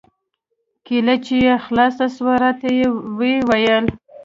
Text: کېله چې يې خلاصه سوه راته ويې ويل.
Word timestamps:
کېله 0.85 1.15
چې 1.25 1.35
يې 1.45 1.53
خلاصه 1.65 2.05
سوه 2.15 2.33
راته 2.43 2.67
ويې 3.17 3.37
ويل. 3.49 3.85